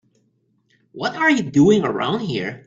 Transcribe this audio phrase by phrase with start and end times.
[0.93, 2.59] What are you doing around here?